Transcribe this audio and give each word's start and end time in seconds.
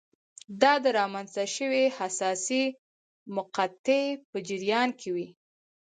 دا 0.61 0.73
د 0.83 0.85
رامنځته 0.99 1.43
شوې 1.55 1.83
حساسې 1.97 2.63
مقطعې 3.35 4.03
په 4.29 4.37
جریان 4.47 4.89
کې 4.99 5.09
وې. 5.15 5.27